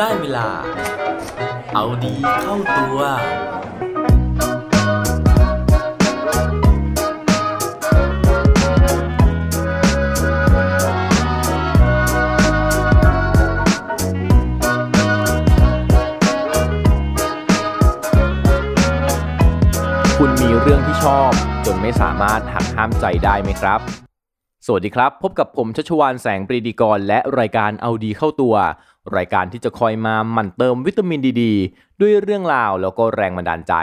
[0.00, 0.48] ได้เวลา
[1.74, 2.98] เอาดีเข้าตัว
[20.18, 21.32] คุณมีเรื่องที่ชอบ
[21.66, 23.80] จนไม่สามารถหักห้ามใจได้ไหมครับ
[24.66, 28.54] สวัสดีครับ พบกับผมชัชวานแสงปรีดีกร และรายการเอาดีเข้าตัว
[29.16, 31.42] รายการที่จะคอยมาหมั่นเติมวิตามินดีด
[32.00, 33.74] ด้วยเรื่องราวแล้วก็แรงบันดาลใจ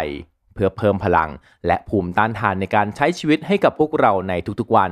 [0.54, 1.30] เพื่อเพิ่มพลัง
[1.68, 4.92] และภูมิต้านทานในการใช้ชีวิตให้กับพวกเราในทุกๆวัน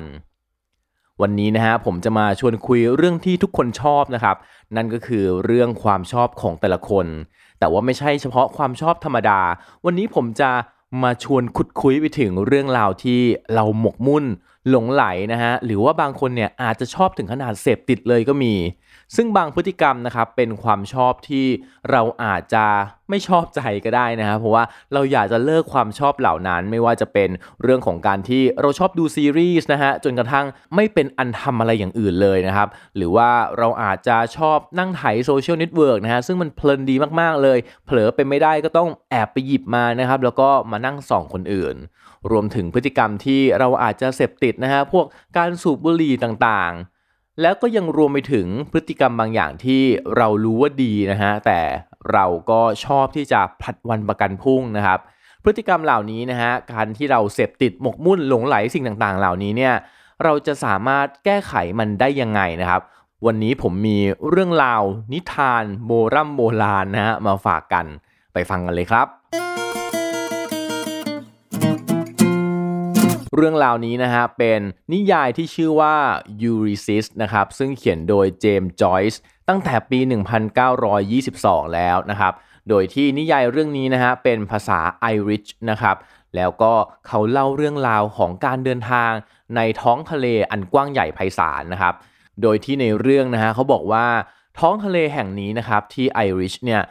[1.21, 4.37] วันนี้นะฮะผมจะมาชวนคุยเรื่องที่ทุกคนชอบนะครับ
[4.75, 7.05] นั่นก็คือเรื่องความชอบของแต่ละคน
[7.59, 9.39] แต่ว่าไม่ใช่เฉพาะความชอบธรรมดา
[9.85, 10.51] วันนี้ผมจะ
[11.03, 13.19] มาชวนขุดคุยไปถึงเรื่องราวที่
[13.53, 14.25] เราหมกมุ่น
[14.69, 18.53] หลงไหลนะฮะหรือว่าบางคนเนี่ยอาจจะชอบถึงขนาดเสพติดเลยก็มี
[19.15, 21.45] ซึ่งบางพฤติกรรมนะครับเป็นความชอบที่
[21.91, 22.65] เราอาจจะ
[23.09, 27.29] ไม่ชอบใจก็ได้นะครับเพราะว่าเราอยากจะเลิกความชอบเหล่านั้น ไม่ว่าจะเป็น
[27.63, 30.45] เรื่องของการที่เราชอบดูซีรีส์นะฮะจนกระทั่ง
[30.75, 41.75] ไม่เป็นอันทำอะไรอย่างอื่นเลยนะครับ หรือว่าเราอาจจะชอบนั่งไถโซเชียลเน็ตเวิร์กนะฮะซึ่งมันเพลินดีมากๆเลย เผลอเป็นไม่ได้ก็ต้องแอบไปหยิบมานะครับ แล้วก็มานั่งส่องคนอื่น
[42.31, 45.05] รวมถึงพฤติกรรมที่เราอาจจะเสพติดนะฮะพวก
[45.37, 47.00] การสูบบุหรี่ต่างๆ
[47.41, 49.81] แล้วก็ยังรวมไปถึงพฤติกรรมบางอย่างที่
[50.17, 51.59] เรารู้ว่าดีนะฮะแต่
[52.11, 54.99] เราก็ชอบที่จะพลัดวันประกันพรุ่งนะครับ
[55.43, 59.73] พฤติกรรมเหล่านี้นะฮะการที่เราเสพติดหมกมุ่นหลงไหลสิ่งต่างๆ เหล่านี้เนี่ย
[60.23, 62.81] เราจะสามารถแก้ไขมันได้ยังไงนะครับ
[63.25, 63.97] วันนี้ผมมี
[64.29, 67.85] เรื่องราวนิทานโบรโบราณนะฮะมาฝากกัน
[68.33, 69.07] ไปฟังกันเลยครับ
[73.35, 74.59] เรื่องราวนี้นะฮะเป็น
[74.93, 75.95] นิยายที่ชื่อว่า
[76.51, 79.99] Ulysses นะครับซึ่งเขียนโดยเจมส์จอยส์ตั้งแต่ปี
[80.87, 82.33] 1922 แล้วนะครับ
[82.69, 85.95] โดยที่นิยายเรื่องนี้นะฮะเป็นภาษาไอริชนะครับ
[86.35, 86.73] แล้วก็
[87.07, 89.11] เขาเล่าเรื่องราวของการเดินทาง
[89.55, 91.93] ในท้องทะเลอันกว้างใหญ่ไพศาลนะครับ
[92.41, 94.05] โดยที่ในเรื่องนะฮะเขาบอกว่า
[94.59, 96.81] ท้องทะเลแห่งนี้นะครับที่ไอริชเนี่ย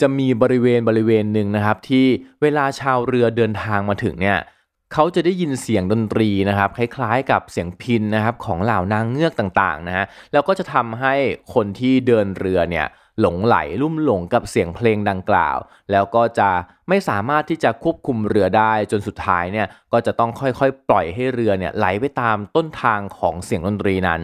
[0.00, 2.06] จะมีบริเวณบริเวณหนึ่งนะครับที่
[2.42, 4.38] เวลาชาวเรือเดินทางมาถึงเนี่ย
[4.96, 11.14] เขาจะได้ยินเสียงดนตรีนะครับคล้ายๆ กับเสียงพินนะครับของเหล่านางเงือกต่างๆนะฮะแล้วก็จะทำให้
[11.54, 12.86] คนที่เดินเรือเนี่ย
[13.20, 15.56] หลงไหลลุ่มหลงกับเสียงเพลงดังกล่าว
[15.90, 16.50] แล้วก็จะ
[16.88, 24.22] ไม่สามารถที่จะควบคุมเรือได้จนสุดท้ายเนี่ยก็จะต้องค่อยๆ ปล่อยให้เรือเนี่ยไหลไปตามต้นทางของเสียงดนตรีนั้น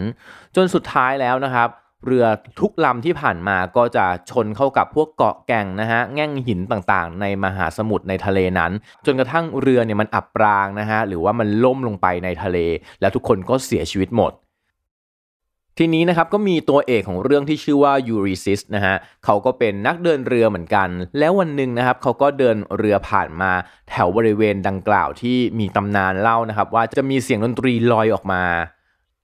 [0.57, 1.69] จนสุดท้ายแล้วนะครับ
[2.07, 2.25] เรือ
[2.61, 8.73] ทุกลำที่ผ่านมาก็จะชนเข้ากับพวกเกาะแก่งนะฮะแง่งหินต่างๆ ในมหาสมุทรในทะเลนั้น
[9.07, 12.59] จนกระทั่งเรือเนี่ยมันอับปรางนะฮะหรือว่ามันล่มลงไปในทะเล
[13.01, 14.35] แล้วทุกคนก็เสียชีวิตหมด
[15.79, 18.95] ทีนี้นะครับก็มีตัวเอกของเรื่องที่ชื่อว่ายูริซิสนะฮะ
[19.25, 20.89] เขาก็เป็นนักเดินเรือเหมือนกัน
[21.19, 23.53] แล้ววันหนึ่งนะครับเขาก็เดินเรือผ่านมา
[23.91, 28.43] แถวบริเวณดังกล่าวที่มีตำนานเล่านะครับว่าจะมีเสียงดนตรีลอยออกมา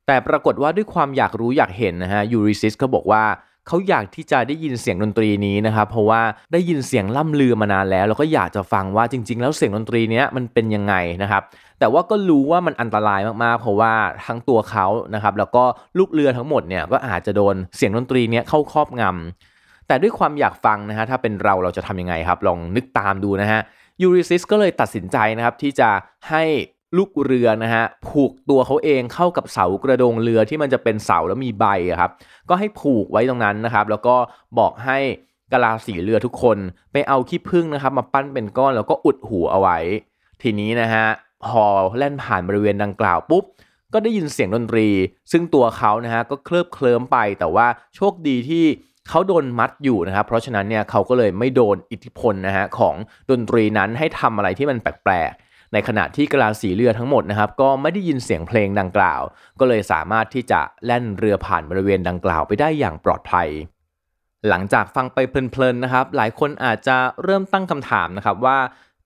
[0.06, 3.24] แต่ปรากฏว่าด้วยความอยากรู้อยากเห็นนะฮะยูริซิสเขาบอกว่า
[3.68, 6.20] เขาอยากที่จะได้ยินเสียงดนตรีนี้นะครับเพราะว่า
[6.52, 11.42] ได้ยินเสียงล่ำลือมานานแล้ว แล้วก็อยากจะฟังว่าจริง ๆ แล้วเสียงดนตรีนี้มันเป็นยังไงนะครับ
[11.78, 13.92] แต่ว่าก็รู้ว่ามันอันตรายมากๆ เพราะว่า
[14.26, 15.64] ทั้งตัวเขานะครับแล้วก็
[15.98, 23.60] ลูกเรือทั้งหมดเนี่ยก็อาจจะโดนเสียงดนตรีนี้เข้าครอบงำแต่ด้วยความอยากฟังนะฮะถ้าเป็นเราเราจะทำยังไงครับ ลองนึกตามดูนะฮะ
[24.02, 25.90] ยูริซิสก็เลยตัดสินใจนะครับที่จะ
[26.30, 26.42] ให้
[26.96, 31.66] ลูกเรือนะฮะผูกตัวเขาเองเข้ากับเสากระโดงเรือที่มันจะเป็นเสาแล้วมีใบ
[32.00, 32.10] ครับ
[32.48, 34.16] ก็ให้ผูกไว้ตรงนั้นนะครับ แล้วก็
[34.58, 34.98] บอกให้
[35.52, 36.58] กะลาสีเรือทุกคน
[36.92, 39.78] ไปเอาขี้ผึ้งนะครับ มาปั้นเป็นก้อนแล้วก็อุดหูเอาไว้
[40.42, 41.06] ทีนี้นะฮะ
[41.46, 41.64] พอ
[41.98, 43.44] แล่นผ่านบริเวณดังกล่าวปุ๊บ
[43.92, 44.88] ก็ได้ยินเสียงดนตรี
[45.32, 48.64] ซึ่งตัวเขานะฮะก็เคลิบเคลิ้มไปแต่ว่าโชคดีที่
[49.08, 52.94] เขาโดนมัดอยู่นะครับ เพราะฉะนั้นเนี่ยเขาก็เลยไม่โดนอิทธิพลนะฮะของ
[53.30, 59.22] ดนตรีนั้นให้ทำอะไรที่มันแปลกๆ ในขณะที่กะลาสีเรือทั้งหมดนะครับก็ไม่ได้ยินเสียงเพลงดังกล่าว
[59.60, 63.48] ก็เลยสามารถที่จะแล่นเรือผ่านบริเวณดังกล่าวไปได้อย่างปลอดภัย
[64.48, 68.58] หลังจากฟังไปเพลินๆนะครับหลายคนอาจจะเริ่มตั้งคำถามนะครับว่า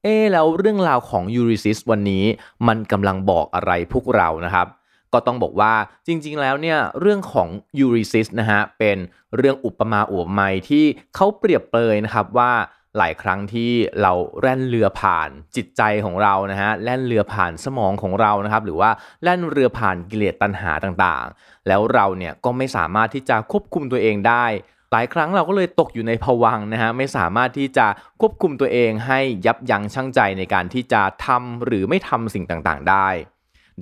[0.02, 2.25] เอ๊แล้วเรื่องราวของยูริซิสวันนี้
[2.69, 4.67] มันกำลังบอกอะไรพวกเรานะครับ
[5.12, 5.75] ก็ต้องบอกว่า
[6.06, 7.49] จริงๆแล้วเนี่ยเรื่องของ
[7.79, 8.96] ยูริซิสนะฮะเป็น
[9.37, 10.84] เรื่องอุปมาอุปไมยที่
[11.14, 12.52] เขาเปรียบเปรยนะครับว่า
[12.98, 13.70] หลายครั้งที่
[14.02, 18.90] เราแล่นเรือผ่านจิตใจของเรานะฮะแล่นเรือผ่านสมองของเรานะครับ หรือว่า
[19.22, 24.46] แล่นเรือผ่านกิเลสตัณหาต่างๆ แล้วเราเนี่ยก็ไม่สามารถที่จะควบคุมตัวเองได้
[24.92, 27.87] หลายครั้งเราก็เลยตกอยู่ในภวังนะฮะไม่สามารถที่จะ
[28.20, 33.08] ควบคุมตัวเองให้ยับยั้งชั่งใจในการที่จะทำหรือไม่ทำสิ่งต่างๆ ได้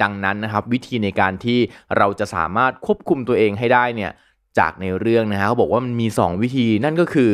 [0.03, 1.59] ดังนั้นนะครับวิธีในการที่
[1.97, 4.11] เราจะสามารถควบคุมตัวเองให้ได้เนี่ย
[4.59, 7.33] จากในเรื่องนะฮะเขาบอกว่ามันมี 2 วิธีนั่นก็คือ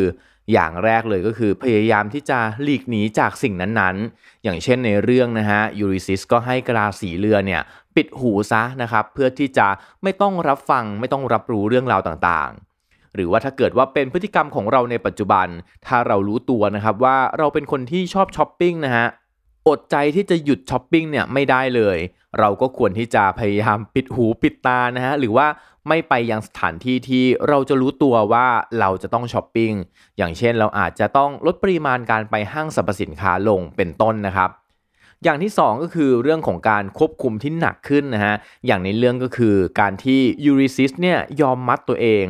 [0.52, 7.60] อย่างแรกเลยก็คือพยายามที่จะหลีกหนีจากสิ่งนั้นๆ อย่างเช่นในเรื่องนะฮะยูริซิสก็ให้กราสีเรือเนี่ย
[7.96, 9.68] ปิดหูซะนะครับเพื่อที่จะ
[10.02, 15.46] ไม่ต้องรับฟังไม่ต้องรับรู้เรื่องราวต่างๆ หรือว่าถ้าเกิดว่าเป็นพฤติกรรมของเราในปัจจุบัน
[15.86, 19.06] ถ้าเรารู้ตัวนะครับว่าเราเป็นคนที่ชอบช้อปปิ้งนะฮะ
[19.68, 21.98] อดใจที่จะหยุดช้อปปิ้งเนี่ยไม่ได้เลย
[22.40, 25.46] เราก็ควรที่จะพยายามปิดหูปิดตานะฮะหรือว่า
[25.88, 28.46] ไม่ไปยังสถานที่ที่เราจะรู้ตัวว่า
[28.80, 29.72] เราจะต้องช้อปปิ้ง
[30.16, 34.50] อย่างเช่นเราอาจจะต้องลดปริมาณการไปห้างสรรพสินค้าลงเป็นต้นนะครับ
[35.24, 38.34] อย่างที่ 2 ก็คือเรื่องของการควบคุมที่หนักขึ้นนะฮะ
[38.66, 42.26] อย่างในเรื่องก็คือการที่ยูลิสซิสเนี่ยยอมมัดตัวเอง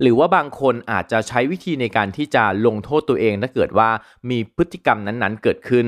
[0.00, 3.90] หรือว่าบางคนอาจจะใช้วิธีในการที่จะลงโทษตัวเองถ้าเกิดว่า
[4.30, 5.86] มีพฤติกรรมนั้นๆเกิดขึ้น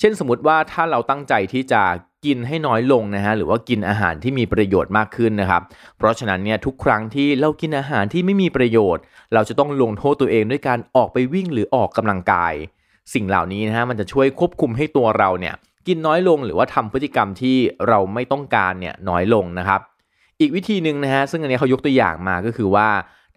[0.00, 1.82] เช่นสมมติว่าถ้าเราตั้งใจที่จะ
[2.24, 5.62] กินให้น้อยลงนะฮะหรือว่ากินอาหารที่มีประโยชน์มากขึ้นนะครับ
[5.98, 9.02] เพราะฉะนั้นเนี่ยทุกครั้งที่เรากินอาหารที่ไม่มีประโยชน์
[9.34, 12.54] เราจะต้องลงโทษตัวเองด้วยการออกไปวิ่งหรือออกกำลังกาย
[13.14, 15.54] สิ่งเหล่านี้นะฮะมันจะช่วยควบคุมให้ตัวเราเนี่ย
[15.86, 17.56] กินน้อยลงหรือว่าทำพฤติกรรมที่
[17.88, 19.80] เราไม่ต้องการเนี่ยน้อยลงนะครับ
[20.40, 22.88] อีกวิธีหนึ่งนะฮะซึ่งอันนี้เขายกตัวอย่างมาก็คือว่า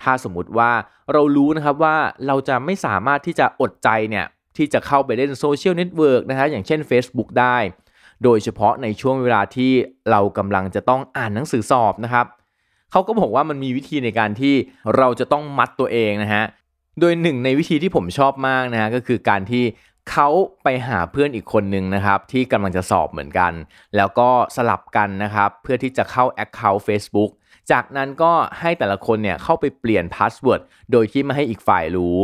[0.02, 0.72] ถ้าสมมติว่า
[1.14, 1.96] เรารู้นะครับว่า
[2.28, 4.26] เราจะไม่สามารถที่จะอดใจเนี่ย
[4.58, 7.58] ที่จะเข้าไปเล่นโซเชียลเน็ตเวิร์กนะฮะอย่างเช่น Facebook ได้
[8.24, 9.72] โดยเฉพาะในช่วงเวลาที่
[10.12, 12.26] เรากำลังจะต้องอ่านหนังสือสอบนะครับ
[12.92, 14.56] เขาก็บอกว่ามันมีวิธีในการที่
[14.98, 16.44] เราจะต้องมัดตัวเองนะฮะ
[17.00, 19.64] โดยหนึ่งในวิธีที่ผมชอบมากนะฮะก็คือการที่
[20.12, 20.30] เขา
[20.64, 23.54] ไปหาเพื่อนอีกคนนึงนะครับที่กำลังจะสอบเหมือนกัน
[23.96, 27.32] แล้วก็สลับกันนะครับเพื่อที่จะเข้า Account Facebook
[27.72, 30.62] จากนั้นก็ให้แต่ละคนเนี่ยเข้าไปเปลี่ยน password
[30.92, 32.18] โดยที่ไม่ให้อีกฝ่ายรู้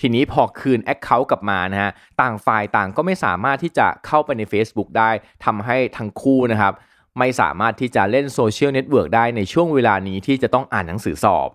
[0.00, 5.10] ทีนี้พอคืน Account กลับมานะฮะต่างฝ่ายต่างก็ไม่สามารถที่จะเข้าไปใน Facebook ได้
[5.44, 6.74] ทำให้ทั้งคู่นะครับ
[7.18, 11.48] ไม่สามารถที่จะเล่นโซเชียลเน็ตเวิร์กได้ในช่วงเวลานี้ที่จะต้องอ่านหนังสือสอบ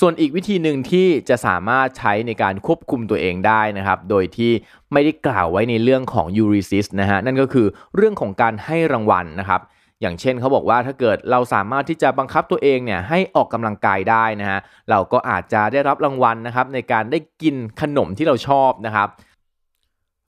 [0.00, 4.52] ส่วนอีกวิธีหนึ่งที่จะสามารถใช้ในการควบคุมตัวเองได้นะครับ โดยที่
[4.92, 7.66] ไม่ได้กล่าวไว้ในเรื่องของยูลิสซิสนะฮะนั่นก็คือ
[7.96, 9.60] เรื่องของการให้รางวัลนะครับ
[10.00, 14.60] อย่างเช่นเขาบอกว่าถ้าเกิดเราสามารถที่จะบังคับตัวเองเนี่ยให้ออกกำลังกายได้นะฮะ
[14.90, 19.08] เราก็อาจจะได้รับรางวัลนะครับในการได้กินขนมที่เราชอบนะครับ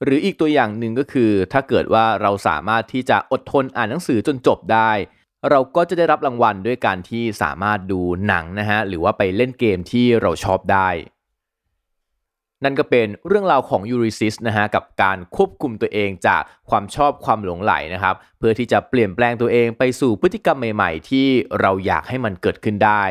[0.05, 4.91] หรืออีกตัวอย่างหนึ่งก็คือ ถ้าเกิดว่าเราสามารถที่จะอดทนอ่านหนังสือจนจบได้
[5.51, 10.89] เราก็จะได้รับรางวัลด้วยการที่สามารถดูหนังนะฮะหรือว่าไปเล่นเกมที่เราชอบได้
[12.64, 21.26] นั่นก็เป็นเรื่องราวของยูริซิสนะฮะกับการควบคุมตัวเองจากความชอบความหลงไหลนะครับเพื่อที่จะเปลี่ยนแปลงตัวเองไปสู่พฤติกรรมใหม่ ๆ ที่
[21.61, 23.03] เราอยากให้มันเกิดขึ้นได้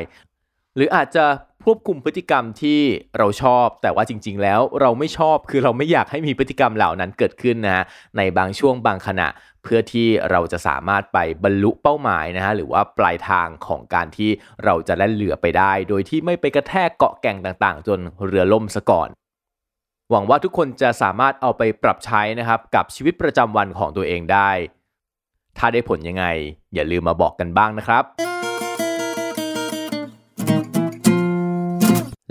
[0.75, 1.25] หรืออาจจะ
[1.65, 2.81] ควบคุมพฤติกรรมที่
[3.18, 7.83] เราชอบ แต่ว่าจริง ๆ แล้วเราไม่ชอบคือเราไม่อยากให้มีพฤติกรรมเหล่านั้นเกิดขึ้นนะฮะ
[8.18, 9.27] ในบางช่วงบางขณะ
[9.63, 14.30] เพื่อที่เราจะสามารถไปบรรลุเป้าหมายนะฮะหรือว่าปลายทางของการที่
[14.63, 19.09] เราจะแล่นเรือไปได้ โดยที่ไม่ไปกระแทกเกาะแก่งต่างๆ จนเรือล่มซะก่อน
[20.13, 24.52] หวังว่าทุกคนจะสามารถเอาไปปรับใช้นะครับกับชีวิตประจำวันของตัวเองได้
[25.58, 26.25] ถ้าได้ผลยังไง
[26.74, 28.04] อย่าลืมมาบอกกันบ้างนะครับ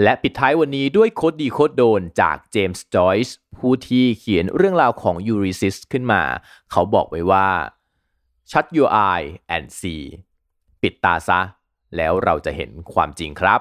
[0.03, 6.23] และปิดท้ายวันนี้ด้วย quote ดี quote โดนจากเจมส์จอยส์ผู้ที่เขียนเรื่องราวของยูลิสซิสขึ้นมา
[6.71, 7.49] เขาบอกไว้ว่า
[8.51, 10.03] shut your eyes and see
[10.83, 11.41] ปิดตาซะ
[11.97, 13.61] แล้วเราจะเห็นความจริงครับ